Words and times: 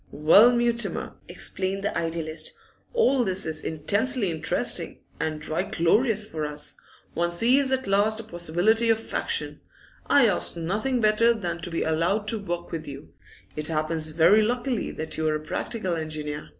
'Well, 0.09 0.51
Mutimer,' 0.51 1.13
exclaimed 1.27 1.83
the 1.83 1.95
idealist, 1.95 2.53
'all 2.91 3.23
this 3.23 3.45
is 3.45 3.61
intensely 3.61 4.31
interesting, 4.31 5.01
and 5.19 5.47
right 5.47 5.71
glorious 5.71 6.25
for 6.25 6.43
us. 6.43 6.73
One 7.13 7.29
sees 7.29 7.71
at 7.71 7.85
last 7.85 8.19
a 8.19 8.23
possibility 8.23 8.89
of 8.89 9.13
action. 9.13 9.61
I 10.07 10.25
ask 10.25 10.57
nothing 10.57 11.01
better 11.01 11.35
than 11.35 11.61
to 11.61 11.69
be 11.69 11.83
allowed 11.83 12.27
to 12.29 12.41
work 12.43 12.71
with 12.71 12.87
you. 12.87 13.13
It 13.55 13.67
happens 13.67 14.09
very 14.09 14.41
luckily 14.41 14.89
that 14.89 15.17
you 15.17 15.27
are 15.27 15.35
a 15.35 15.39
practical 15.45 15.93
engineer. 15.93 16.49